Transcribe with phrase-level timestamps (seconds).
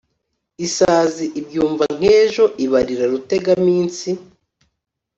[0.65, 4.09] isazi ibyumva nk' ejo, ibarira rutegaminsi